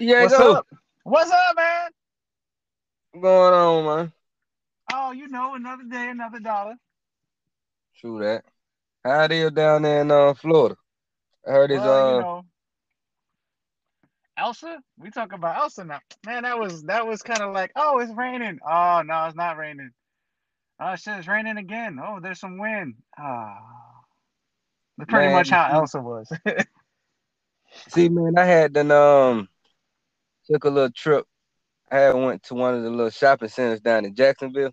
[0.00, 0.22] Diego.
[0.22, 0.66] What's up?
[1.02, 1.90] What's up, man?
[3.12, 4.12] What's going on, man?
[4.94, 6.74] Oh, you know, another day, another dollar.
[8.00, 8.44] True that.
[9.04, 10.76] How it is down there in uh, Florida?
[11.46, 12.44] I heard it's Well, uh you know,
[14.38, 14.78] Elsa.
[14.98, 16.00] We talk about Elsa now.
[16.24, 18.58] Man, that was that was kind of like, oh, it's raining.
[18.66, 19.90] Oh no, it's not raining.
[20.80, 21.98] Oh shit, it's raining again.
[22.02, 22.94] Oh, there's some wind.
[23.18, 23.52] Ah,
[24.96, 26.32] that's pretty Man, much how Elsa was.
[27.88, 29.48] see man, I had done um
[30.50, 31.24] took a little trip.
[31.90, 34.72] I had went to one of the little shopping centers down in Jacksonville.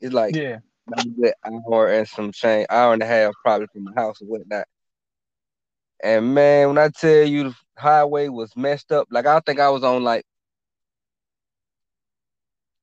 [0.00, 3.66] It's like yeah, about a good hour and some change, hour and a half probably
[3.72, 4.66] from my house or whatnot.
[6.02, 9.70] And man, when I tell you the highway was messed up, like I think I
[9.70, 10.24] was on like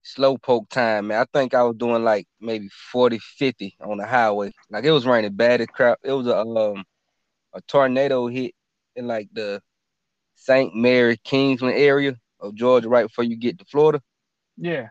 [0.04, 1.22] slow poke time, man.
[1.22, 4.52] I think I was doing like maybe 40, 50 on the highway.
[4.70, 6.00] Like it was raining bad as crap.
[6.04, 6.84] It was a um
[7.54, 8.54] a tornado hit
[8.96, 9.62] in like the
[10.36, 10.74] St.
[10.76, 14.02] Mary Kingsland area of Georgia right before you get to Florida.
[14.58, 14.90] yeah.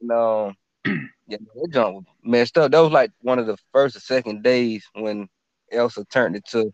[0.00, 0.52] No.
[0.86, 2.72] um, yeah, that jump was messed up.
[2.72, 5.28] That was like one of the first or second days when
[5.70, 6.72] Elsa turned into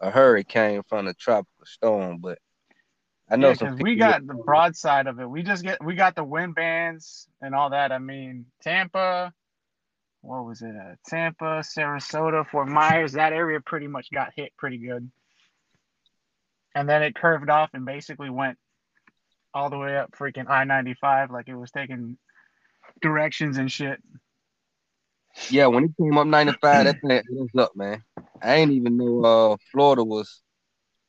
[0.00, 2.18] a hurricane from a tropical storm.
[2.18, 2.38] But
[3.30, 5.28] I know Yeah, we got the broadside of it.
[5.28, 7.92] We just get we got the wind bands and all that.
[7.92, 9.32] I mean, Tampa,
[10.20, 10.74] what was it?
[10.74, 13.12] Uh, Tampa, Sarasota, Fort Myers.
[13.12, 15.10] That area pretty much got hit pretty good.
[16.74, 18.58] And then it curved off and basically went
[19.54, 22.18] all the way up freaking I ninety five, like it was taking
[23.00, 24.02] directions and shit.
[25.50, 28.02] Yeah, when it came up 95, that thing was up, man.
[28.42, 30.42] I ain't even know uh Florida was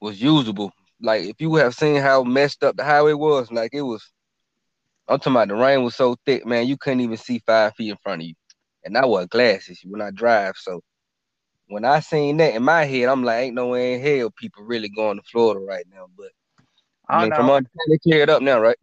[0.01, 0.71] was usable.
[1.01, 4.11] Like if you have seen how messed up the highway was, like it was
[5.07, 7.89] I'm talking about the rain was so thick, man, you couldn't even see five feet
[7.89, 8.35] in front of you.
[8.83, 10.53] And I wear glasses when I drive.
[10.55, 10.81] So
[11.67, 14.63] when I seen that in my head, I'm like, ain't no way in hell people
[14.63, 16.07] really going to Florida right now.
[16.15, 16.29] But
[17.09, 17.35] I mean, no.
[17.35, 18.77] from understanding, they cleared up now, right?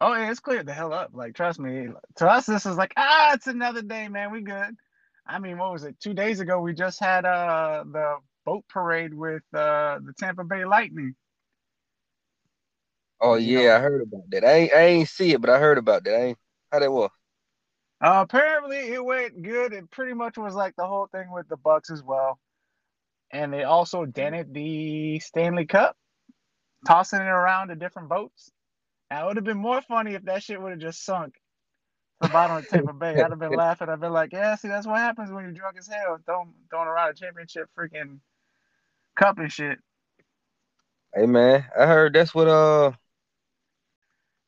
[0.00, 1.10] Oh yeah, it's cleared the hell up.
[1.12, 1.88] Like, trust me.
[2.16, 4.32] To us, this is like, ah, it's another day, man.
[4.32, 4.76] We good.
[5.26, 6.00] I mean, what was it?
[6.00, 8.16] Two days ago, we just had uh the
[8.46, 11.14] boat parade with uh the Tampa Bay Lightning.
[13.20, 13.76] Oh You yeah, know.
[13.76, 14.44] I heard about that.
[14.44, 16.14] I ain't, I ain't see it, but I heard about that.
[16.14, 16.38] I ain't
[16.72, 17.10] how that was.
[18.02, 19.74] Uh, apparently, it went good.
[19.74, 22.38] It pretty much was like the whole thing with the Bucks as well.
[23.30, 25.96] And they also dented the Stanley Cup,
[26.86, 28.50] tossing it around to different boats.
[29.10, 31.36] Now, it would have been more funny if that shit would have just sunk
[32.20, 33.20] the bottom of Tampa Bay.
[33.20, 33.88] I'd have been laughing.
[33.88, 36.88] I'd been like, yeah, see, that's what happens when you're drunk as hell, throwing, throwing
[36.88, 38.20] around a championship freaking
[39.16, 39.78] cup and shit.
[41.14, 42.92] Hey man, I heard that's what uh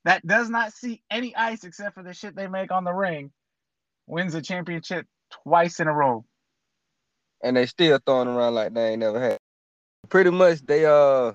[0.05, 3.33] That does not see any ice except for the shit they make on the ring.
[4.07, 5.07] Wins the championship
[5.45, 6.25] twice in a row.
[7.43, 9.39] and they still throwing around like they ain't never had.
[10.09, 11.33] Pretty much they uh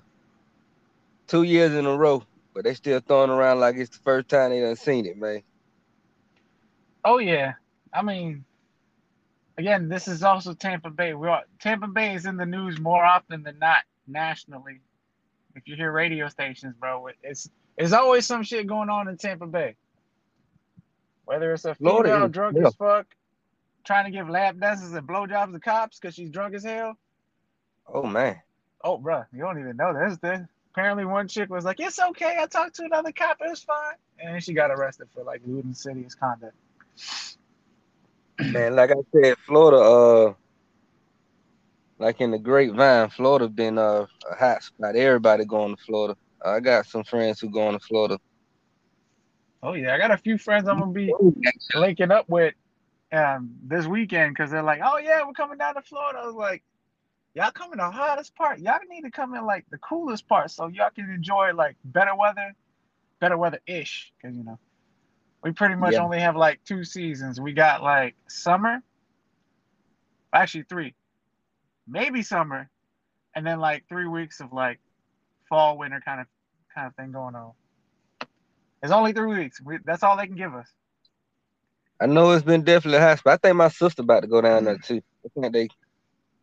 [1.28, 2.24] two years in a row,
[2.54, 5.44] but they still throwing around like it's the first time they done seen it, man.
[7.06, 7.54] Oh yeah,
[7.94, 8.44] I mean,
[9.58, 11.14] again, this is also Tampa Bay.
[11.14, 14.82] We are, Tampa Bay is in the news more often than not nationally.
[15.56, 19.48] If you hear radio stations, bro, it's it's always some shit going on in Tampa
[19.48, 19.76] Bay.
[21.26, 22.68] Whether it's a female is- drunk yeah.
[22.68, 23.08] as fuck
[23.88, 26.98] trying to give lap dances and blowjobs to cops because she's drunk as hell.
[27.92, 28.42] Oh man.
[28.84, 30.18] Oh, bro, you don't even know this.
[30.22, 30.42] This
[30.78, 32.38] apparently one chick was like, "It's okay.
[32.40, 33.38] I talked to another cop.
[33.42, 36.54] It was fine," and then she got arrested for like lewd and insidious conduct.
[38.40, 40.34] Man, like I said, Florida, uh
[41.98, 44.96] like in the grapevine, Florida been uh, a hot spot.
[44.96, 46.16] Everybody going to Florida.
[46.46, 48.20] I got some friends who going to Florida.
[49.64, 51.12] Oh yeah, I got a few friends I'm gonna be
[51.74, 52.54] linking up with
[53.12, 56.20] um this weekend because they're like, oh yeah, we're coming down to Florida.
[56.20, 56.62] I was like,
[57.34, 58.60] y'all come in the hottest part.
[58.60, 62.16] Y'all need to come in like the coolest part so y'all can enjoy like better
[62.16, 62.54] weather,
[63.20, 64.12] better weather ish.
[64.22, 64.60] Because you know,
[65.44, 66.04] we pretty much Yeah.
[66.04, 67.40] only have like two seasons.
[67.40, 68.82] We got like summer,
[70.34, 70.94] actually three,
[71.88, 72.70] maybe summer,
[73.36, 74.80] and then like three weeks of like
[75.50, 76.28] fall, winter kind of
[76.74, 77.52] kind of thing going on.
[78.84, 79.62] It's only three weeks.
[79.62, 80.68] We, that's all they can give us.
[82.00, 84.66] I know it's been definitely hot but I think my sister about to go down
[84.66, 85.02] there too.
[85.26, 85.70] I think they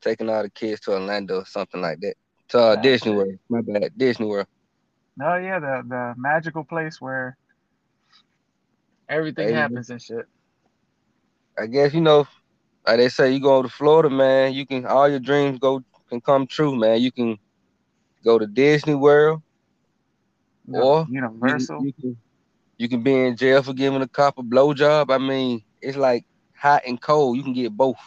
[0.04, 2.14] taking all the kids to Orlando or something like that.
[2.50, 3.12] To uh, Disney.
[3.12, 3.38] World.
[3.48, 3.92] My bad.
[3.96, 4.46] Disney World.
[5.20, 7.36] Oh yeah, the the magical place where
[9.08, 10.26] everything Hey, happens and shit.
[11.58, 12.26] I guess you know,
[12.86, 14.52] like they say, you go to Florida, man.
[14.54, 17.00] You can all your dreams go can come true, man.
[17.00, 17.38] You can
[18.24, 19.42] go to Disney World,
[20.66, 21.78] You know, Or you, Universal.
[21.78, 22.16] you can
[22.78, 25.10] you can be in jail for giving a cop a blowjob.
[25.10, 26.24] I mean, it's like
[26.56, 27.36] hot and cold.
[27.36, 27.98] You can get both.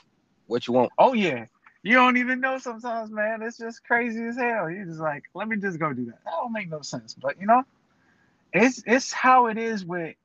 [0.47, 0.91] What you want?
[0.97, 1.45] Oh yeah.
[1.87, 3.41] You don't even know sometimes, man.
[3.41, 4.69] It's just crazy as hell.
[4.69, 6.21] You just like, let me just go do that.
[6.25, 7.13] That don't make no sense.
[7.13, 7.63] But you know,
[8.51, 10.17] it's it's how it is with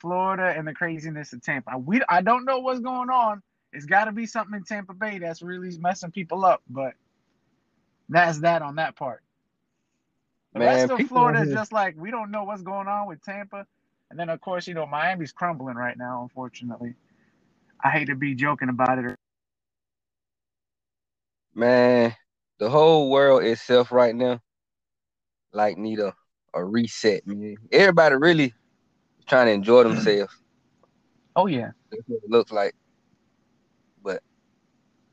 [0.00, 1.76] Florida and the craziness of Tampa.
[1.76, 3.42] We I don't know what's going on.
[3.74, 6.94] It's got to be something in Tampa Bay that's really messing people up, but
[8.08, 9.22] that's that on that part.
[10.54, 13.22] The Man, rest of Florida is just like we don't know what's going on with
[13.22, 13.66] Tampa,
[14.08, 16.22] and then of course you know Miami's crumbling right now.
[16.22, 16.94] Unfortunately,
[17.84, 19.14] I hate to be joking about it.
[21.56, 22.14] Man,
[22.58, 24.40] the whole world itself right now,
[25.52, 26.12] like need a,
[26.52, 27.56] a reset, man.
[27.72, 28.52] Everybody really
[29.26, 30.32] trying to enjoy themselves.
[31.38, 32.74] Oh yeah, That's what it looks like.
[34.02, 34.22] But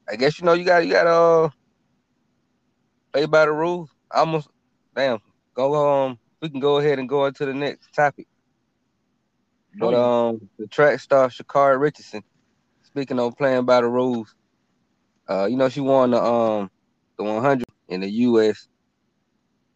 [0.08, 1.50] I guess you know you got you got to uh
[3.12, 3.90] play by the rules.
[4.10, 4.48] Almost
[4.96, 5.20] damn
[5.54, 8.26] go um we can go ahead and go into the next topic.
[9.78, 12.24] But Oh, um the track star Sha'Carri Richardson,
[12.84, 14.34] speaking of playing by the rules,
[15.30, 16.70] uh you know she won the um
[17.18, 18.68] the 100 in the U.S.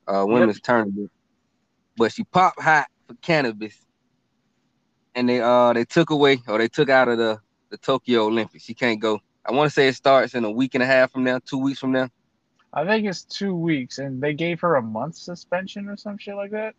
[0.08, 1.12] uh women's tournament,
[1.96, 3.76] but she popped hot for cannabis,
[5.16, 7.40] and they uh they took away or they took out of the
[7.70, 8.64] the Tokyo Olympics.
[8.64, 9.20] She can't go.
[9.46, 11.58] I want to say it starts in a week and a half from now, two
[11.58, 12.10] weeks from now.
[12.74, 16.36] I think it's two weeks, and they gave her a month suspension or some shit
[16.36, 16.76] like that.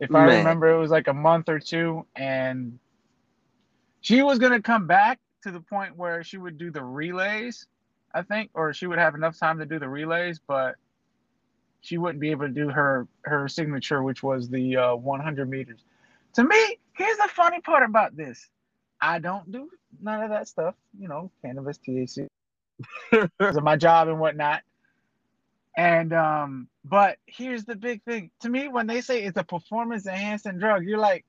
[0.00, 0.38] If I Man.
[0.38, 2.78] remember, it was like a month or two, and
[4.00, 7.66] she was gonna come back to the point where she would do the relays,
[8.14, 10.76] I think, or she would have enough time to do the relays, but
[11.80, 15.80] she wouldn't be able to do her her signature, which was the uh, 100 meters.
[16.34, 18.48] To me, here's the funny part about this:
[19.00, 19.68] I don't do
[20.00, 22.28] none of that stuff, you know, cannabis, THC,
[23.10, 24.62] because of my job and whatnot.
[25.76, 28.30] And um, but here's the big thing.
[28.40, 31.24] To me, when they say it's a performance enhancing drug, you're like,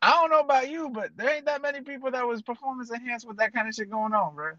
[0.00, 3.28] I don't know about you, but there ain't that many people that was performance enhanced
[3.28, 4.52] with that kind of shit going on, bro.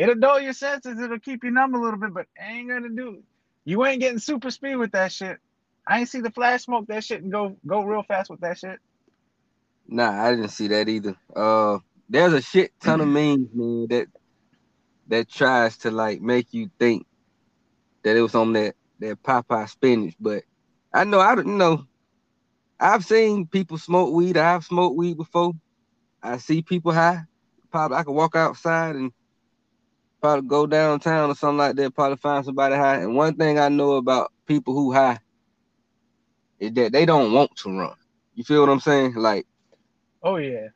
[0.00, 3.16] It'll dull your senses, it'll keep you numb a little bit, but ain't gonna do
[3.16, 3.24] it.
[3.66, 5.36] You ain't getting super speed with that shit.
[5.86, 8.56] I ain't see the flash smoke that shit and go go real fast with that
[8.56, 8.78] shit.
[9.86, 11.16] Nah, I didn't see that either.
[11.36, 14.06] Uh, there's a shit ton of memes, man, that
[15.08, 17.04] that tries to like make you think
[18.02, 20.44] that it was on that that Popeye spinach, but
[20.94, 21.84] I know I don't know.
[22.80, 24.38] I've seen people smoke weed.
[24.38, 25.52] I've smoked weed before.
[26.22, 27.20] I see people high.
[27.70, 29.12] Probably I could walk outside and
[30.20, 31.94] probably go downtown or something like that.
[31.94, 32.96] Probably find somebody high.
[32.96, 35.18] And one thing I know about people who high
[36.58, 37.94] is that they don't want to run.
[38.34, 39.14] You feel what I'm saying?
[39.14, 39.46] Like
[40.22, 40.68] Oh yeah.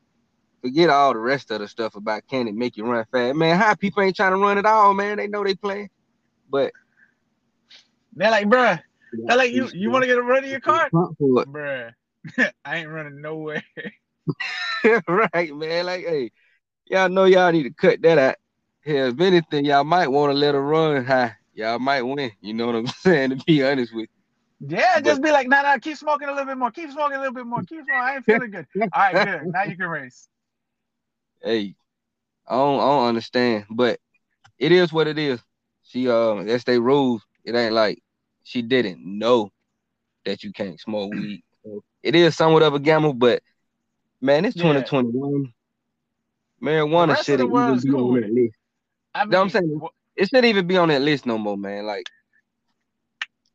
[0.61, 3.35] forget all the rest of the stuff about can it make you run fast.
[3.35, 5.17] Man, high people ain't trying to run at all, man.
[5.17, 5.89] They know they playing.
[6.49, 6.73] But
[8.13, 8.81] They're like, bruh,
[9.13, 10.89] they're like, you you want to get a run in your car?
[11.47, 11.91] Bruh.
[12.65, 13.63] I ain't running nowhere.
[15.07, 15.85] right, man.
[15.85, 16.31] Like, hey,
[16.85, 18.35] y'all know y'all need to cut that out.
[18.85, 21.35] Hell, if anything, y'all might want to let her run high.
[21.53, 22.31] Y'all might win.
[22.41, 23.31] You know what I'm saying?
[23.31, 24.09] To be honest with
[24.61, 24.77] you.
[24.77, 27.17] Yeah, But- just be like, nah, nah, keep smoking a little bit more, keep smoking
[27.17, 27.93] a little bit more, keep smoking.
[27.95, 28.67] I ain't feeling good.
[28.81, 29.47] All right, good.
[29.47, 30.27] Now you can race.
[31.41, 31.75] Hey,
[32.47, 33.99] I don't, I don't understand, but
[34.59, 35.39] it is what it is.
[35.83, 37.23] She, uh, that's they rules.
[37.43, 38.01] It ain't like
[38.43, 39.51] she didn't know
[40.25, 41.43] that you can't smoke weed.
[42.01, 43.41] It is somewhat of a gamble, but
[44.21, 45.53] man, it's 2021.
[46.59, 48.55] The Marijuana rest of the shouldn't even be cool on that list.
[49.15, 49.81] I know what I'm saying?
[50.17, 51.85] it shouldn't even be on that list no more, man.
[51.85, 52.05] Like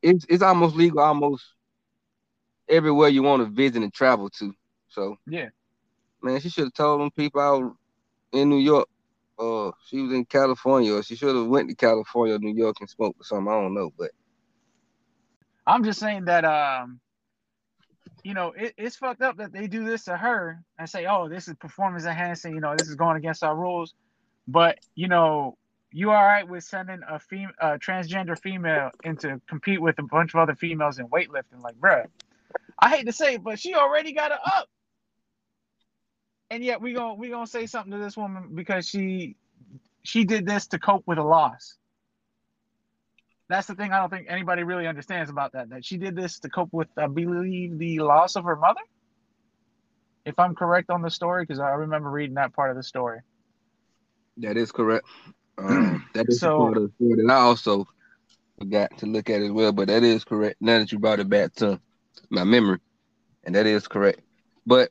[0.01, 1.45] it's it's almost legal almost
[2.67, 4.53] everywhere you want to visit and travel to.
[4.89, 5.49] So yeah,
[6.21, 7.75] man, she should have told them people out
[8.31, 8.87] in New York.
[9.37, 12.89] Uh, she was in California, or she should have went to California, New York, and
[12.89, 13.47] smoked or something.
[13.47, 14.11] I don't know, but
[15.67, 16.99] I'm just saying that um,
[18.23, 21.29] you know, it, it's fucked up that they do this to her and say, oh,
[21.29, 22.53] this is performance enhancing.
[22.53, 23.93] You know, this is going against our rules.
[24.47, 25.57] But you know,
[25.91, 30.03] you all right with sending a fem- a transgender female in to compete with a
[30.03, 31.61] bunch of other females in weightlifting?
[31.61, 32.05] Like, bruh,
[32.79, 34.67] I hate to say it, but she already got it up.
[36.49, 39.35] And yet we gonna we gonna say something to this woman because she
[40.03, 41.77] she did this to cope with a loss.
[43.49, 45.69] That's the thing I don't think anybody really understands about that.
[45.69, 48.79] That she did this to cope with, I believe, the loss of her mother.
[50.25, 53.19] If I'm correct on the story, because I remember reading that part of the story.
[54.37, 55.05] That is correct.
[55.57, 57.87] Um, that is So- part of the story that I also
[58.59, 59.71] forgot to look at as well.
[59.71, 60.57] But that is correct.
[60.61, 61.79] Now that you brought it back to
[62.29, 62.79] my memory,
[63.43, 64.21] and that is correct.
[64.65, 64.89] But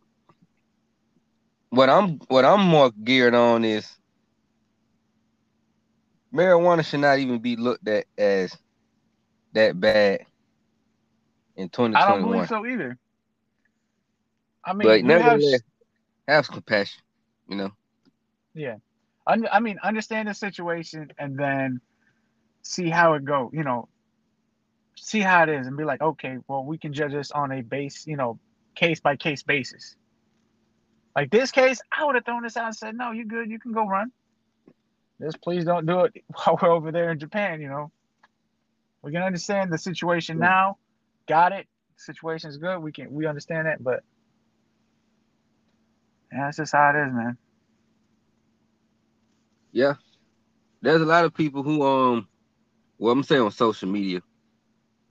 [1.70, 3.88] what I'm what I'm more geared on is
[6.35, 8.56] marijuana should not even be looked at as
[9.52, 10.26] that bad
[11.56, 12.06] in I 2021.
[12.06, 12.99] don't believe so either.
[14.64, 15.62] I mean, but you have, nevertheless,
[16.28, 17.02] have some compassion,
[17.49, 17.70] you know.
[18.54, 18.76] yeah.
[19.30, 21.80] Un- I mean, understand the situation and then
[22.62, 23.50] see how it go.
[23.52, 23.88] You know,
[24.96, 27.62] see how it is and be like, okay, well, we can judge this on a
[27.62, 28.38] base, you know,
[28.75, 29.96] case by case basis.
[31.14, 33.50] Like this case, I would have thrown this out and said, no, you're good.
[33.50, 34.12] You can go run.
[35.20, 37.90] Just please don't do it while we're over there in Japan, you know.
[39.02, 40.76] We can understand the situation now.
[41.28, 41.66] Got it.
[41.96, 42.78] Situation is good.
[42.80, 44.02] We can we understand that, but
[46.32, 47.37] yeah, that's just how it is, man.
[49.73, 49.95] Yeah.
[50.83, 52.29] There's a lot of people who um
[52.99, 54.21] well I'm saying on social media.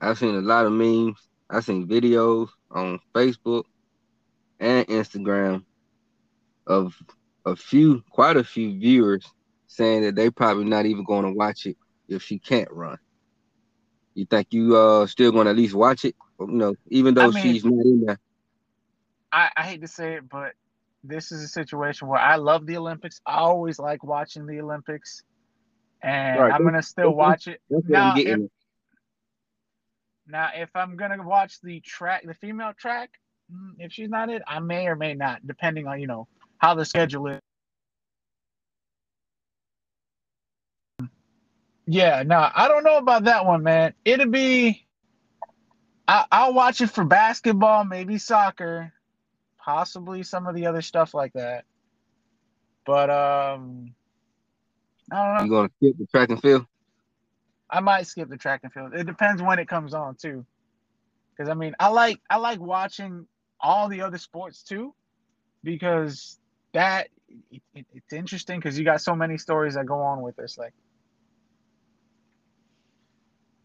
[0.00, 1.28] I've seen a lot of memes.
[1.48, 3.64] I've seen videos on Facebook
[4.58, 5.64] and Instagram
[6.66, 6.94] of
[7.44, 9.26] a few, quite a few viewers
[9.66, 11.76] saying that they probably not even going to watch it
[12.08, 12.98] if she can't run.
[14.14, 16.14] You think you uh still going to at least watch it?
[16.40, 18.18] You know, even though I mean, she's not in there.
[19.32, 20.52] I, I hate to say it, but
[21.02, 23.20] this is a situation where I love the Olympics.
[23.26, 25.22] I always like watching the Olympics,
[26.02, 26.52] and right.
[26.52, 27.60] I'm gonna still watch it.
[27.70, 28.38] Now if,
[30.26, 33.10] now, if I'm gonna watch the track, the female track,
[33.52, 36.28] mm, if she's not it, I may or may not, depending on you know
[36.58, 37.40] how the schedule is.
[41.86, 43.94] Yeah, no, I don't know about that one, man.
[44.04, 44.86] It'll be.
[46.06, 48.92] I, I'll watch it for basketball, maybe soccer,
[49.70, 51.64] possibly some of the other stuff like that.
[52.84, 53.94] But um,
[55.12, 55.44] I don't know.
[55.44, 56.66] You gonna skip the track and field?
[57.70, 58.94] I might skip the track and field.
[58.94, 60.44] It depends when it comes on too.
[61.30, 63.26] Because I mean, I like I like watching
[63.60, 64.92] all the other sports too,
[65.62, 66.40] because
[66.72, 67.08] that
[67.52, 70.58] it, it, it's interesting because you got so many stories that go on with this.
[70.58, 70.74] Like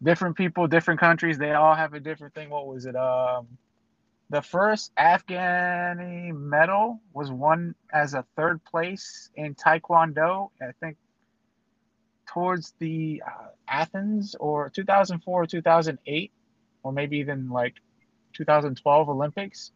[0.00, 2.48] different people, different countries, they all have a different thing.
[2.48, 2.94] What was it?
[2.94, 3.48] Um,
[4.28, 10.50] the first Afghani medal was won as a third place in Taekwondo.
[10.60, 10.96] I think
[12.26, 16.32] towards the uh, Athens or 2004 or 2008,
[16.82, 17.74] or maybe even like
[18.32, 19.70] 2012 Olympics.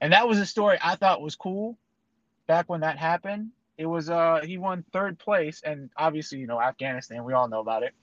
[0.00, 1.78] And that was a story I thought was cool
[2.48, 3.50] back when that happened.
[3.78, 7.60] It was uh he won third place, and obviously you know Afghanistan, we all know
[7.60, 7.94] about it.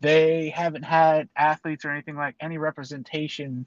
[0.00, 3.66] They haven't had athletes or anything like any representation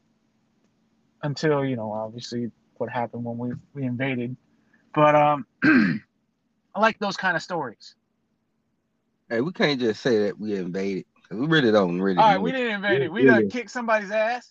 [1.23, 4.35] until you know obviously what happened when we we invaded.
[4.93, 5.45] But um,
[6.75, 7.95] I like those kind of stories.
[9.29, 11.05] Hey, we can't just say that we invaded.
[11.29, 12.17] We really don't really.
[12.17, 13.11] All right, we didn't invade it.
[13.11, 14.49] We done kicked somebody's ass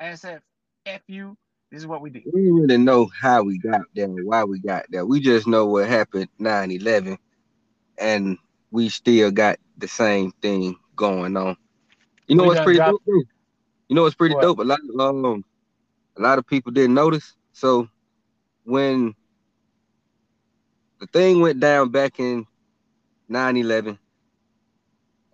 [0.00, 0.42] and said,
[0.86, 1.36] "F you."
[1.70, 2.22] This is what we did.
[2.32, 5.04] We didn't really know how we got there, why we got there.
[5.04, 7.18] We just know what happened 9-11,
[7.98, 8.38] and
[8.70, 11.56] we still got the same thing going on.
[12.28, 13.02] You know we what's pretty dope?
[13.06, 13.26] You
[13.90, 14.42] know what's pretty what?
[14.42, 14.58] dope?
[14.60, 15.44] A lot of um,
[16.16, 17.34] a lot of people didn't notice.
[17.52, 17.88] So
[18.64, 19.14] when
[21.00, 22.46] the thing went down back in
[23.30, 23.98] 9-11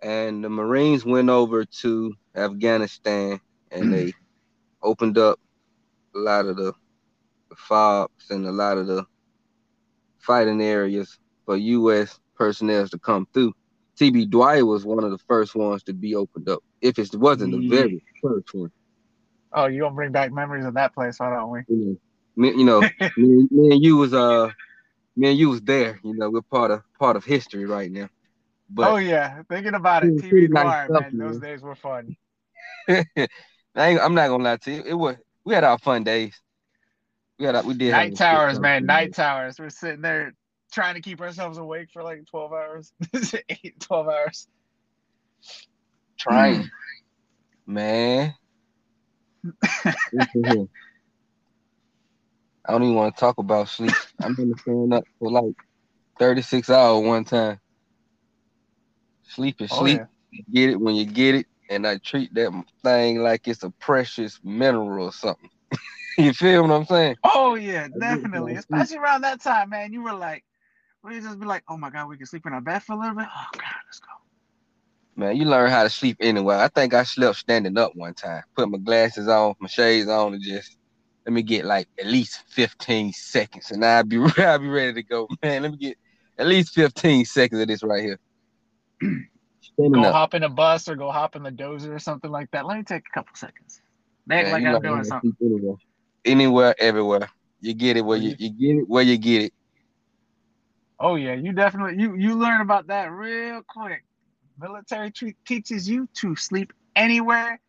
[0.01, 3.39] and the Marines went over to Afghanistan
[3.71, 4.19] and they mm-hmm.
[4.87, 5.39] opened up
[6.15, 6.73] a lot of the,
[7.49, 9.05] the FOBs and a lot of the
[10.19, 12.19] fighting areas for U.S.
[12.35, 13.53] personnel to come through.
[13.99, 17.51] TB Dwight was one of the first ones to be opened up, if it wasn't
[17.51, 18.71] the very first one.
[19.53, 21.59] Oh, you gonna bring back memories of that place, why don't we?
[21.67, 21.97] You know,
[22.35, 22.81] me, you know,
[23.17, 24.49] me, me, and you was uh,
[25.15, 25.99] me and you was there.
[26.03, 28.09] You know, we're part of part of history right now.
[28.69, 32.15] But oh yeah, thinking about it, TB Dwight, man, man, those days were fun.
[32.87, 33.05] I
[33.75, 36.39] am not gonna lie to you, it was we had our fun days.
[37.39, 39.59] We had our, we did night towers, man, night towers.
[39.59, 40.33] We're sitting there
[40.71, 42.93] trying to keep ourselves awake for like 12 hours,
[43.49, 44.47] eight, 12 hours.
[46.17, 46.69] Trying,
[47.67, 48.33] man.
[52.65, 53.93] I don't even want to talk about sleep.
[54.21, 55.55] I'm been staying up for like
[56.19, 57.59] 36 hours one time.
[59.23, 60.01] Sleep is oh, sleep.
[60.31, 60.39] Yeah.
[60.51, 62.51] get it when you get it, and I treat that
[62.83, 65.49] thing like it's a precious mineral or something.
[66.17, 67.15] you feel what I'm saying?
[67.23, 68.55] Oh yeah, definitely.
[68.55, 69.91] Especially around that time, man.
[69.91, 70.43] You were like,
[71.03, 72.99] we just be like, oh my god, we can sleep in our bed for a
[72.99, 73.27] little bit.
[73.27, 74.22] Oh god, let's go.
[75.15, 76.55] Man, you learn how to sleep anyway.
[76.55, 78.41] I think I slept standing up one time.
[78.55, 80.75] Put my glasses on, my shades on, and just
[81.25, 85.03] let me get like at least 15 seconds, and I'll be I'll be ready to
[85.03, 85.27] go.
[85.43, 85.97] Man, let me get
[86.37, 88.19] at least 15 seconds of this right here.
[89.77, 90.13] go up.
[90.13, 92.65] hop in a bus or go hop in the dozer or something like that.
[92.65, 93.81] Let me take a couple seconds.
[94.25, 95.35] Make like I'm doing something.
[95.41, 95.75] Anywhere.
[96.25, 97.29] anywhere, everywhere.
[97.61, 99.53] You get it where you, you get it where you get it.
[100.99, 104.03] Oh yeah, you definitely you you learn about that real quick.
[104.57, 107.61] Military t- teaches you to sleep anywhere,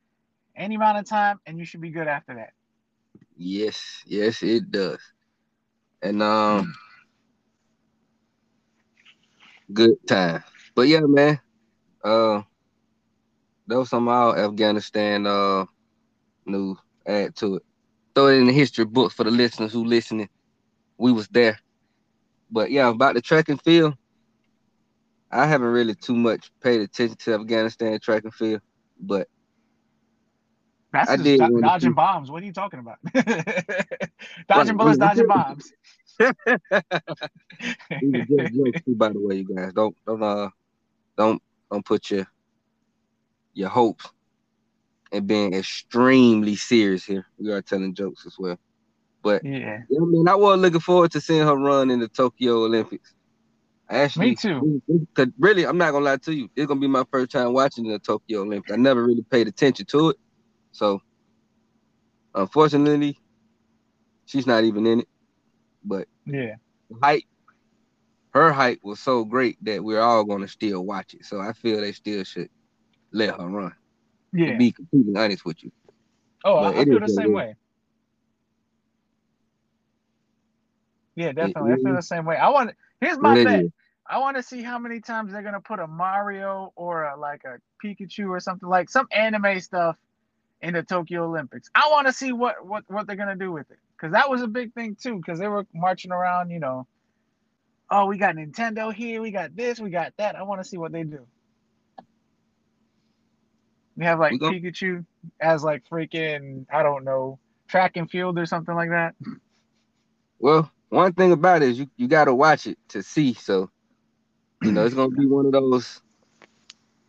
[0.56, 2.52] any amount of time, and you should be good after that.
[3.36, 5.00] Yes, yes, it does.
[6.02, 6.74] And um,
[9.72, 10.42] good time.
[10.74, 11.40] But yeah, man.
[12.04, 12.42] Uh,
[13.66, 15.64] that was some all Afghanistan uh
[16.46, 16.78] news.
[17.06, 17.62] Add to it.
[18.14, 20.28] Throw it in the history book for the listeners who listening.
[20.98, 21.58] We was there.
[22.50, 23.94] But yeah, about the track and field,
[25.34, 28.60] I haven't really too much paid attention to Afghanistan track and field,
[29.00, 29.26] but
[30.92, 32.30] That's I did do- dodging bombs.
[32.30, 32.98] What are you talking about?
[34.48, 35.72] dodging bullets, dodging bombs.
[36.20, 36.48] these are
[38.22, 39.72] just jokes by the way, you guys.
[39.72, 40.50] Don't don't uh
[41.18, 42.26] don't don't put your
[43.54, 44.08] your hopes
[45.10, 47.26] and being extremely serious here.
[47.38, 48.56] We are telling jokes as well.
[49.20, 52.08] But yeah, yeah, I mean, I was looking forward to seeing her run in the
[52.08, 53.14] Tokyo Olympics.
[53.90, 54.82] Actually, Me too.
[55.14, 56.48] Cause really, I'm not gonna lie to you.
[56.56, 58.72] It's gonna be my first time watching the Tokyo Olympics.
[58.72, 60.16] I never really paid attention to it,
[60.72, 61.00] so
[62.34, 63.18] unfortunately,
[64.24, 65.08] she's not even in it.
[65.84, 66.54] But yeah.
[67.02, 67.24] height,
[68.32, 71.26] her height was so great that we're all gonna still watch it.
[71.26, 72.48] So I feel they still should
[73.12, 73.72] let her run.
[74.32, 74.56] To Yeah.
[74.56, 75.70] be completely honest with you.
[76.44, 77.54] Oh, but I, I feel the same way.
[81.16, 81.72] Yeah, definitely.
[81.72, 82.36] I feel the same way.
[82.36, 82.72] I want.
[83.04, 83.64] Here's my What bet.
[84.06, 87.42] I want to see how many times they're gonna put a Mario or a, like
[87.44, 89.96] a Pikachu or something like some anime stuff
[90.62, 91.68] in the Tokyo Olympics.
[91.74, 94.42] I want to see what what what they're gonna do with it because that was
[94.42, 95.16] a big thing too.
[95.16, 96.86] Because they were marching around, you know.
[97.90, 99.20] Oh, we got Nintendo here.
[99.20, 99.78] We got this.
[99.78, 100.34] We got that.
[100.34, 101.26] I want to see what they do.
[103.96, 105.04] We have like We Pikachu
[105.40, 109.14] as like freaking I don't know track and field or something like that.
[110.38, 113.34] Well, one thing about it is you, you gotta watch it to see.
[113.34, 113.70] So,
[114.62, 116.02] you know, it's gonna be one of those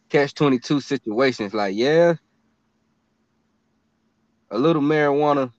[0.10, 1.54] catch 22 situations.
[1.54, 2.16] Like, yeah,
[4.52, 5.52] a little marijuana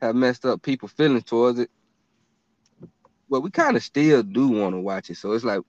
[0.00, 1.70] have messed up people feelings towards it.
[3.28, 5.16] But we kind of still do want to watch it.
[5.16, 5.60] So it's like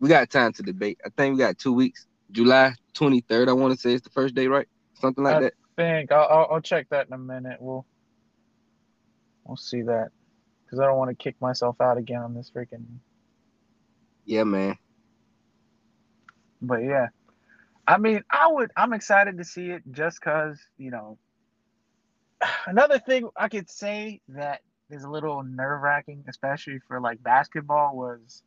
[0.00, 0.98] we got time to debate.
[1.04, 2.06] I think we got two weeks.
[2.32, 4.68] July 23rd, I want to say it's the first day, right?
[4.94, 5.54] Something like Uh, that.
[5.76, 7.58] think I'll, I'll I'll check that in a minute.
[7.60, 7.86] We'll
[9.44, 10.10] we'll see that
[10.74, 12.84] because I don't want to kick myself out again on this freaking.
[14.24, 14.76] Yeah, man.
[16.60, 17.08] But yeah,
[17.86, 18.70] I mean, I would.
[18.76, 21.18] I'm excited to see it just because you know.
[22.66, 27.94] Another thing I could say that is a little nerve wracking, especially for like basketball,
[27.96, 28.42] was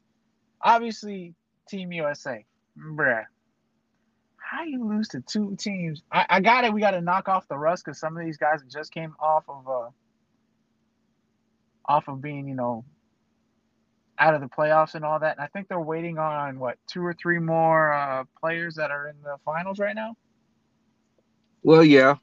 [0.61, 1.33] obviously
[1.69, 2.45] Team USA,
[2.77, 3.23] bruh.
[4.37, 6.03] How you lose to two teams?
[6.11, 6.73] I, I got it.
[6.73, 9.43] We got to knock off the rust because some of these guys just came off
[9.47, 9.89] of uh
[11.88, 12.86] off of being you know
[14.19, 15.38] out of the playoffs and all that.
[15.38, 19.08] And I think they're waiting on what two or three more uh, players that are
[19.08, 20.15] in the finals right now.
[21.63, 22.15] Well, yeah.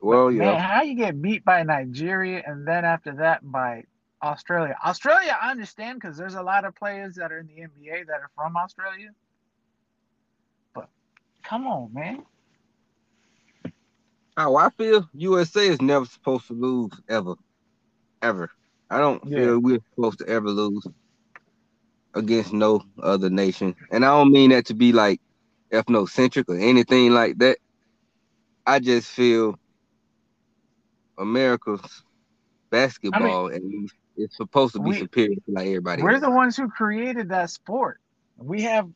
[0.00, 0.58] Well, Man, yeah.
[0.58, 3.84] how you get beat by Nigeria and then after that by
[4.22, 4.76] Australia?
[4.84, 8.20] Australia, I understand because there's a lot of players that are in the NBA that
[8.20, 9.10] are from Australia.
[10.74, 10.88] But
[11.42, 12.24] come on, man.
[14.36, 17.34] How I feel, USA is never supposed to lose ever,
[18.22, 18.50] ever.
[18.90, 19.38] I don't Yeah.
[19.38, 20.86] feel we're supposed to ever lose
[22.14, 25.20] against no other nation, and I don't mean that to be like
[25.72, 27.58] ethnocentric or anything like that.
[28.66, 29.58] I just feel
[31.18, 32.02] America's
[32.70, 36.02] basketball at least is supposed to be we- superior to like everybody.
[36.02, 36.22] We're else.
[36.22, 38.00] the ones who created that sport.
[38.36, 38.88] We have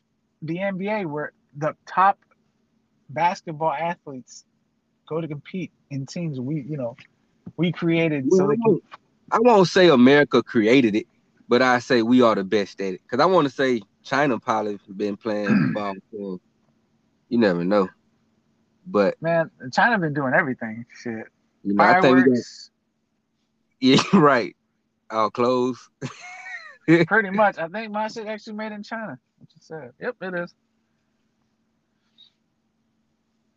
[0.42, 2.18] the NBA where the top
[3.10, 4.44] basketball athletes
[5.08, 6.96] go to compete in teams we, you know,
[7.56, 8.80] we created so they can
[9.32, 11.06] I won't say America created it,
[11.48, 13.00] but I say we are the best at it.
[13.08, 16.38] Cause I want to say China probably been playing ball for
[17.30, 17.88] you never know.
[18.86, 20.84] But man, China been doing everything.
[21.02, 21.26] Shit.
[21.64, 22.70] you know, I think we got Fireworks,
[23.80, 24.54] yeah, right.
[25.10, 25.88] Our clothes.
[27.06, 27.56] pretty much.
[27.56, 29.18] I think my shit actually made in China.
[29.38, 29.92] What you said.
[29.98, 30.54] Yep, it is.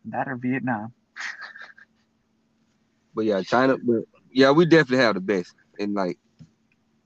[0.06, 0.94] That or Vietnam.
[3.14, 3.78] But yeah, China.
[3.78, 6.18] But yeah, we definitely have the best in like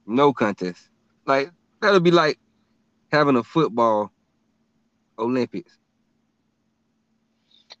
[0.05, 0.89] no contest.
[1.25, 2.39] Like that'll be like
[3.11, 4.11] having a football
[5.19, 5.77] Olympics.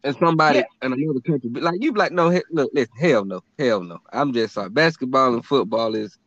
[0.03, 0.65] And somebody Yeah.
[0.81, 3.81] in another country, be like you, be like no, he- look, listen, hell no, hell
[3.83, 3.99] no.
[4.11, 4.69] I'm just sorry.
[4.69, 6.17] Basketball and football is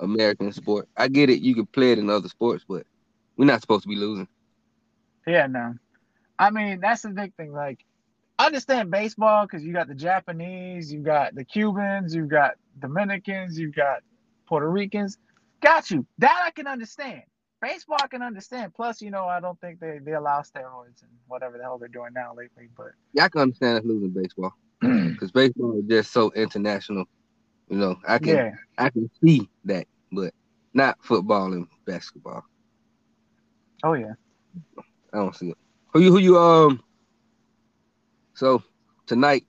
[0.00, 0.88] American sport.
[0.96, 1.40] I get it.
[1.40, 2.84] You can play it in other sports, but
[3.36, 4.28] we're not supposed to be losing.
[5.26, 5.74] Yeah, no.
[6.38, 7.52] I mean, that's the big thing.
[7.52, 7.84] Like,
[8.38, 13.58] I understand baseball because you got the Japanese, you got the Cubans, you got Dominicans,
[13.58, 14.00] you got
[14.52, 15.16] Puerto Ricans.
[15.62, 16.06] Got you.
[16.18, 17.22] That I can understand.
[17.62, 18.74] Baseball I can understand.
[18.74, 21.88] Plus, you know, I don't think they, they allow steroids and whatever the hell they're
[21.88, 22.68] doing now lately.
[22.76, 27.06] But Yeah, I can understand us losing baseball because baseball is just so international.
[27.70, 30.34] You know, I can yeah, I can see that, but
[30.74, 32.44] not football and basketball.
[33.84, 34.12] oh yeah.
[35.14, 35.58] I don't see it.
[35.94, 36.82] Who you who you um
[38.34, 38.62] So
[39.06, 39.46] tonight,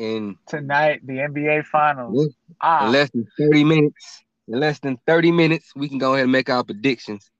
[0.00, 2.24] in tonight, the NBA Finals.
[2.24, 6.24] in Ah, less than 30 minutes, in less than 30 minutes, we can go ahead
[6.24, 7.30] and make our predictions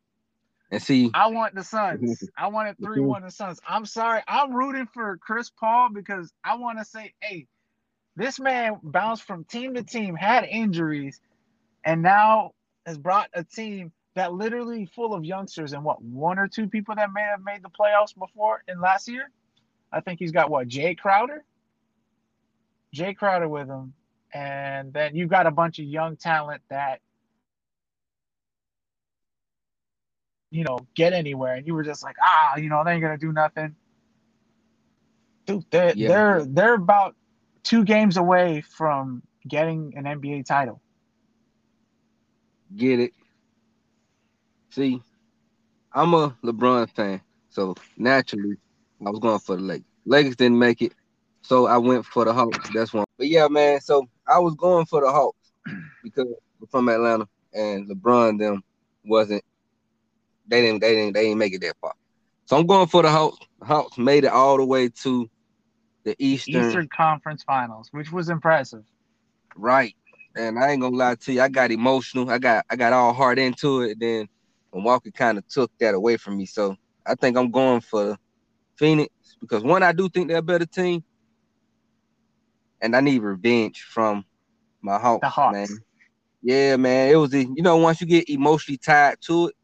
[0.71, 1.11] and see.
[1.15, 2.23] I want the Suns.
[2.39, 3.61] I wanted 3 1 the Suns.
[3.67, 4.23] I'm sorry.
[4.29, 7.47] I'm rooting for Chris Paul because I want to say, hey,
[8.15, 11.19] this man bounced from team to team, had injuries,
[11.83, 12.53] and now
[12.85, 16.95] has brought a team that literally full of youngsters and what one or two people
[16.95, 19.31] that may have made the playoffs before in last year.
[19.91, 21.43] I think he's got what Jae Crowder,
[22.95, 23.95] Jae Crowder with him,
[24.33, 27.01] and then you got a bunch of young talent that
[30.51, 33.19] you know get anywhere, and you were just like, ah, you know, they ain't gonna
[33.19, 33.75] do nothing.
[35.47, 36.09] Dude, they're Yeah.
[36.09, 37.17] they're they're about
[37.63, 40.81] two games away from getting an NBA title.
[42.77, 43.13] Get it?
[44.71, 45.01] See,
[45.93, 48.57] I'm a LeBron fan, so naturally,
[49.05, 49.87] I was going for the Lakers.
[50.07, 50.93] Lakers didn't make it,
[51.43, 52.69] so I went for the Hawks.
[52.75, 53.05] That's one.
[53.19, 53.81] But yeah, man.
[53.81, 55.53] So I was going for the Hawks
[56.03, 56.27] because
[56.61, 58.63] I'm from Atlanta, and LeBron them
[59.05, 59.43] wasn't.
[60.47, 60.81] They didn't.
[60.81, 61.15] They didn't.
[61.15, 61.93] They didn't make it that far.
[62.47, 63.39] So I'm going for the Hawks.
[63.63, 65.31] Hawks made it all the way to
[66.05, 68.85] the Eastern, Eastern Conference Finals, which was impressive.
[69.57, 69.95] right.
[70.37, 72.31] And I ain't gonna lie to you, I got emotional.
[72.31, 73.99] I got I got all hard into it.
[73.99, 74.29] Then
[74.73, 76.47] Milwaukee kind of took that away from me.
[76.47, 76.77] So
[77.07, 78.17] I think I'm going for
[78.77, 81.05] Phoenix because one, I do think they're a better team,
[82.81, 84.25] and I need revenge from
[84.83, 85.71] my Hawks, Hawks.
[85.71, 85.85] man.
[86.43, 87.11] Yeah, man.
[87.11, 89.55] It was the you know once you get emotionally tied to it,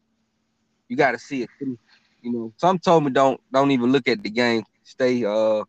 [0.87, 1.77] you got to see it through.
[2.21, 4.63] You know, some told me don't don't even look at the game.
[4.83, 5.63] Stay uh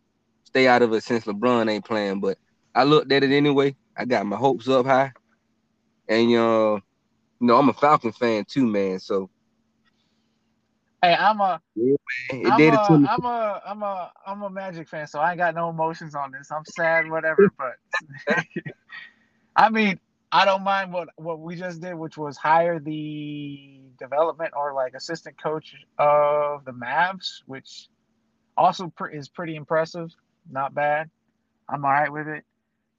[0.44, 2.20] stay out of it since LeBron ain't playing.
[2.20, 2.38] But
[2.74, 3.76] I looked at it anyway.
[3.96, 5.12] I got my hopes up high,
[6.08, 6.78] and uh,
[7.40, 8.98] you know I'm a Falcon fan too, man.
[9.00, 9.30] So
[11.02, 12.00] Hey, I'm a it
[12.50, 13.06] I'm did it to me.
[13.08, 16.32] I'm a I'm a I'm a Magic fan, so I ain't got no emotions on
[16.32, 16.50] this.
[16.50, 17.52] I'm sad, whatever.
[17.58, 18.36] But
[19.56, 19.98] I mean,
[20.30, 24.94] I don't mind what what we just did, which was hire the development or like
[24.94, 27.88] assistant coach of the Mavs, which
[28.56, 30.10] also pre- is pretty impressive.
[30.50, 31.10] Not bad.
[31.68, 32.44] I'm all right with it,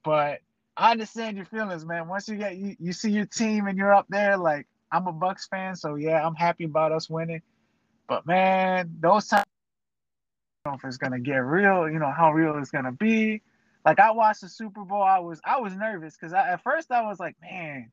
[0.03, 0.39] but
[0.77, 2.07] I understand your feelings, man.
[2.07, 5.11] Once you get you, you see your team and you're up there, like I'm a
[5.11, 7.41] Bucks fan, so yeah, I'm happy about us winning.
[8.09, 9.45] But man, those times
[10.65, 13.41] I don't know if it's gonna get real, you know, how real it's gonna be.
[13.85, 17.03] Like I watched the Super Bowl, I was I was nervous because at first I
[17.03, 17.91] was like, man,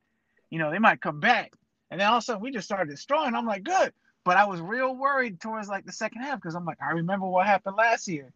[0.50, 1.52] you know, they might come back.
[1.90, 3.34] And then all of a sudden we just started destroying.
[3.34, 3.92] I'm like, good.
[4.24, 7.26] But I was real worried towards like the second half because I'm like, I remember
[7.26, 8.32] what happened last year.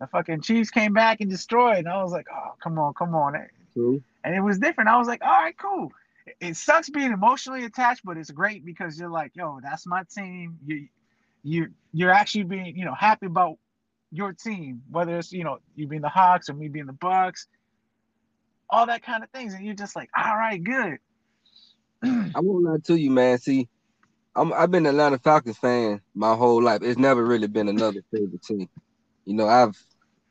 [0.00, 1.78] The fucking Chiefs came back and destroyed.
[1.78, 3.34] And I was like, oh, come on, come on.
[3.72, 4.02] True.
[4.24, 4.90] And it was different.
[4.90, 5.90] I was like, all right, cool.
[6.26, 10.02] It- It sucks being emotionally attached, but it's great because you're like, yo, that's my
[10.14, 10.58] team.
[10.66, 10.88] You
[11.42, 13.56] you you're actually being, you know, happy about
[14.10, 17.46] your team, whether it's, you know, you being the Hawks or me being the Bucks,
[18.70, 19.54] all that kind of things.
[19.54, 20.98] And you're just like, all right, good.
[22.04, 23.38] I won't lie to you, man.
[23.38, 23.68] See,
[24.34, 26.80] I'm I've been an Atlanta Falcons fan my whole life.
[26.82, 28.68] It's never really been another favorite team.
[29.24, 29.76] You know, I've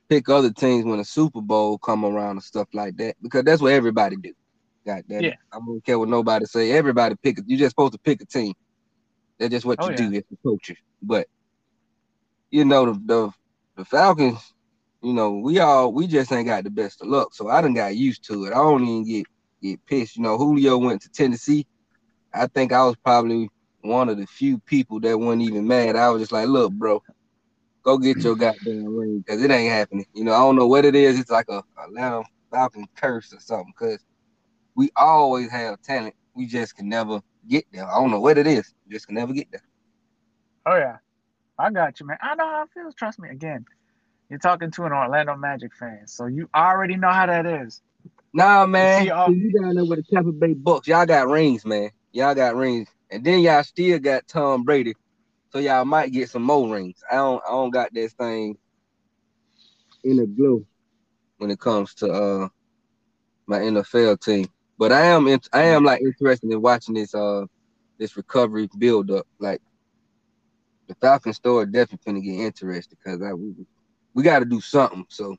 [0.10, 3.62] picked other teams when the Super Bowl come around and stuff like that because that's
[3.62, 4.34] what everybody do.
[4.86, 5.26] God damn it.
[5.28, 5.36] Yeah.
[5.54, 6.72] I don't care what nobody say.
[6.72, 7.38] Everybody pick.
[7.46, 8.54] You're just supposed to pick a team.
[9.40, 10.10] That's just what Oh, you yeah.
[10.10, 10.74] do as a coach.
[11.02, 11.28] But
[12.52, 13.32] you know, the, the
[13.78, 14.54] the Falcons,
[15.02, 17.34] you know, we all we just ain't got the best of luck.
[17.34, 18.52] So I done got used to it.
[18.52, 19.26] I don't even get
[19.62, 20.18] get pissed.
[20.18, 21.66] You know, Julio went to Tennessee.
[22.34, 23.50] I think I was probably
[23.82, 25.96] one of the few people that wasn't even mad.
[25.96, 27.02] I was just like, look, bro,
[27.84, 30.06] go get your goddamn ring because it ain't happening.
[30.14, 31.20] You know, I don't know what it is.
[31.20, 34.04] It's like a Atlanta Falcon curse or something because
[34.76, 36.16] we always have talent.
[36.36, 37.88] We just can never get there.
[37.88, 38.74] I don't know what it is.
[38.90, 39.64] Just can never get there.
[40.66, 40.98] Oh yeah,
[41.58, 42.18] I got you, man.
[42.22, 42.96] I know how it feels.
[42.96, 43.30] Trust me.
[43.30, 43.66] Again,
[44.30, 47.82] you're talking to an Orlando Magic fan, so you already know how that is.
[48.34, 49.06] Nah, man.
[49.06, 50.88] You, um, you down there with the Tampa Bay Bucks.
[50.88, 51.92] Y'all got rings, man.
[52.14, 52.90] Y'all got rings.
[53.10, 54.96] And then y'all still got Tom Brady.
[55.52, 57.04] So y'all might get some more rings.
[57.12, 58.58] I don't I don't got this thing
[60.04, 60.66] in the glow
[61.38, 62.48] when it comes to uh
[63.48, 64.48] my NFL team.
[64.78, 67.46] But I am in, I am like interested in watching this uh
[67.98, 69.28] this recovery build up.
[69.40, 69.62] Like
[70.92, 73.54] the Falcon story definitely gonna get interested because I we,
[74.14, 75.06] we got to do something.
[75.10, 75.38] So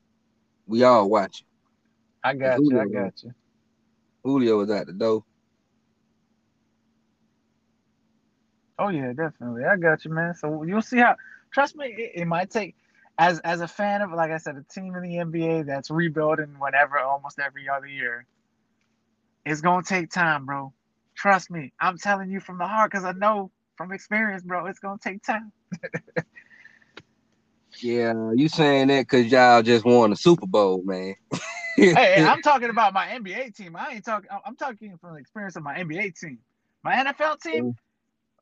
[0.66, 1.46] we all watching.
[2.24, 2.80] I got you.
[2.80, 3.32] I got you.
[4.24, 5.24] Julio was at the door.
[8.78, 9.64] Oh yeah, definitely.
[9.64, 10.34] I got you, man.
[10.34, 11.16] So you'll see how.
[11.52, 12.74] Trust me, it, it might take.
[13.18, 16.56] As as a fan of, like I said, a team in the NBA that's rebuilding
[16.58, 18.24] whenever, almost every other year.
[19.44, 20.72] It's gonna take time, bro.
[21.14, 21.74] Trust me.
[21.78, 23.50] I'm telling you from the heart because I know
[23.82, 24.66] from experience, bro.
[24.66, 25.52] It's gonna take time.
[27.80, 31.14] Yeah, you saying that because y'all just won the Super Bowl, man.
[31.76, 33.74] hey, I'm talking about my NBA team.
[33.74, 34.28] I ain't talking.
[34.46, 36.38] I'm talking from the experience of my NBA team.
[36.84, 37.74] My NFL team,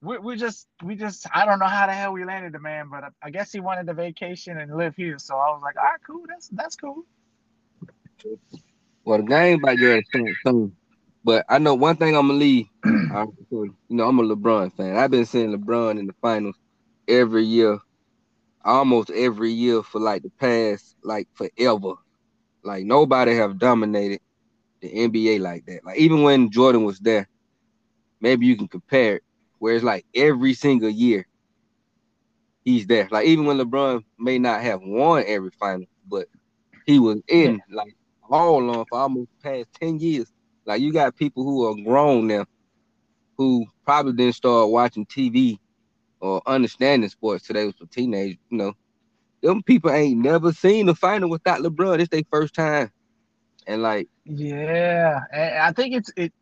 [0.03, 2.89] we, we just, we just, I don't know how the hell we landed the man,
[2.91, 5.19] but I, I guess he wanted the vacation and live here.
[5.19, 6.25] So I was like, all right, cool.
[6.29, 7.05] That's that's cool.
[9.05, 10.05] Well, the game about get
[10.45, 10.77] soon.
[11.23, 12.67] But I know one thing I'm gonna leave.
[12.85, 14.97] you know, I'm a LeBron fan.
[14.97, 16.57] I've been seeing LeBron in the finals
[17.09, 17.79] every year,
[18.65, 21.95] almost every year for like the past like forever.
[22.63, 24.21] Like nobody have dominated
[24.81, 25.85] the NBA like that.
[25.85, 27.29] Like even when Jordan was there,
[28.21, 29.23] maybe you can compare it.
[29.59, 31.27] Where it's like every single year
[32.65, 33.09] he's there.
[33.11, 36.27] Like even when LeBron may not have won every final, but
[36.87, 37.95] he was in like
[38.31, 40.33] all along for almost past 10 years.
[40.71, 42.47] Like you got people who are grown now
[43.37, 45.59] who probably didn't start watching TV
[46.21, 48.75] or understanding sports today was for teenage, you know.
[49.43, 51.99] Them people ain't never seen the final without LeBron.
[51.99, 52.93] It's their first time.
[53.67, 55.23] And like Yeah.
[55.33, 56.33] And I think it's it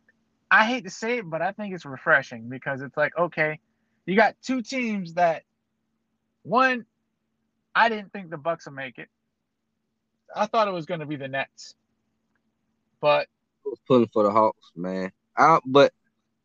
[0.51, 3.59] I hate to say it, but I think it's refreshing because it's like, okay,
[4.05, 5.43] you got two teams that
[6.43, 6.85] one,
[7.75, 9.09] I didn't think the Bucks would make it.
[10.37, 11.77] I thought it was gonna be the Nets.
[13.01, 13.27] But
[13.71, 15.13] was pulling for the Hawks, man.
[15.37, 15.93] I but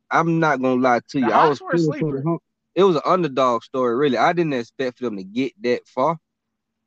[0.10, 1.32] I'm not gonna lie to you.
[1.32, 2.46] I was pulling for the Hawks.
[2.76, 4.18] It was an underdog story, really.
[4.18, 6.18] I didn't expect for them to get that far.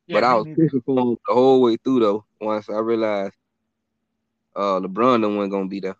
[0.07, 2.25] Yeah, but I was pushing for them the whole way through though.
[2.39, 3.33] Once I realized
[4.55, 5.97] uh LeBron the one gonna be there.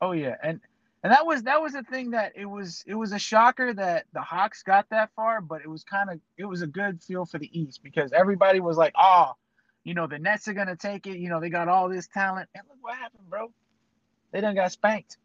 [0.00, 0.60] Oh yeah, and
[1.02, 4.06] and that was that was the thing that it was it was a shocker that
[4.14, 7.26] the Hawks got that far, but it was kind of it was a good feel
[7.26, 9.32] for the East because everybody was like, oh,
[9.84, 11.18] you know, the Nets are gonna take it.
[11.18, 13.52] You know, they got all this talent, and look what happened, bro.
[14.32, 15.18] They done got spanked.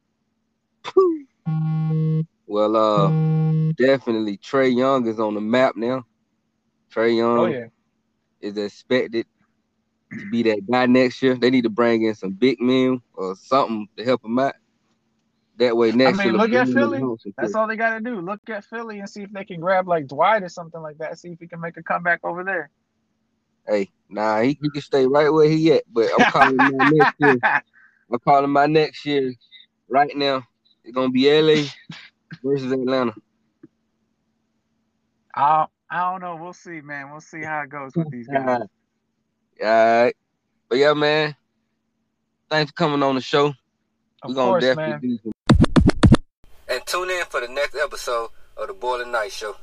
[2.46, 6.06] Well, uh, definitely Trae Young is on the map now.
[6.94, 7.66] Trae Young oh, yeah.
[8.42, 9.28] is expected
[10.12, 11.36] to be that guy next year.
[11.36, 14.56] They need to bring in some big men or something to help him out.
[15.58, 16.42] That way next I mean, year.
[16.42, 17.04] Look at Philly.
[17.38, 18.22] That's all they got to do.
[18.22, 21.20] Look at Philly and see if they can grab like Dwight or something like that.
[21.20, 22.70] See if he can make a comeback over there.
[23.70, 25.84] Hey, nah, he, he can stay right where he at.
[25.92, 27.38] But I'm calling my next year.
[28.12, 29.34] I'm calling my next year
[29.88, 30.44] right now.
[30.84, 31.68] It's gonna be LA
[32.44, 33.14] versus Atlanta.
[35.36, 36.36] I I don't know.
[36.36, 37.12] We'll see, man.
[37.12, 38.62] We'll see how it goes with these guys.
[39.62, 39.68] All
[40.04, 40.16] right.
[40.68, 41.36] But yeah, man.
[42.50, 43.48] Thanks for coming on the show.
[43.48, 43.56] Of
[44.30, 45.00] We're gonna course, definitely man.
[45.02, 45.34] do some.
[46.68, 49.56] And tune in for the next episode of the Boiling Night Show.